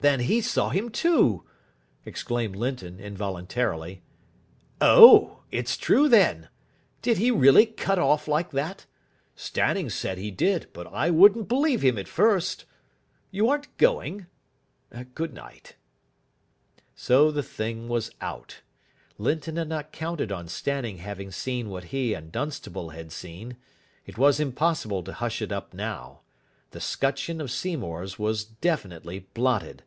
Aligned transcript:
"Then 0.00 0.20
he 0.20 0.42
saw 0.42 0.68
him, 0.68 0.90
too!" 0.90 1.44
exclaimed 2.04 2.56
Linton, 2.56 3.00
involuntarily. 3.00 4.02
"Oh, 4.78 5.40
it's 5.50 5.78
true, 5.78 6.10
then? 6.10 6.50
Did 7.00 7.16
he 7.16 7.30
really 7.30 7.64
cut 7.64 7.98
off 7.98 8.28
like 8.28 8.50
that? 8.50 8.84
Stanning 9.34 9.88
said 9.88 10.18
he 10.18 10.30
did, 10.30 10.68
but 10.74 10.86
I 10.92 11.08
wouldn't 11.08 11.48
believe 11.48 11.80
him 11.80 11.96
at 11.96 12.06
first. 12.06 12.66
You 13.30 13.48
aren't 13.48 13.74
going? 13.78 14.26
Good 15.14 15.32
night." 15.32 15.76
So 16.94 17.30
the 17.30 17.42
thing 17.42 17.88
was 17.88 18.10
out. 18.20 18.60
Linton 19.16 19.56
had 19.56 19.70
not 19.70 19.90
counted 19.90 20.30
on 20.30 20.48
Stanning 20.48 20.98
having 20.98 21.30
seen 21.30 21.70
what 21.70 21.84
he 21.84 22.12
and 22.12 22.30
Dunstable 22.30 22.90
had 22.90 23.10
seen. 23.10 23.56
It 24.04 24.18
was 24.18 24.38
impossible 24.38 25.02
to 25.02 25.14
hush 25.14 25.40
it 25.40 25.50
up 25.50 25.72
now. 25.72 26.20
The 26.72 26.80
scutcheon 26.80 27.40
of 27.40 27.50
Seymour's 27.50 28.18
was 28.18 28.44
definitely 28.44 29.20
blotted. 29.32 29.82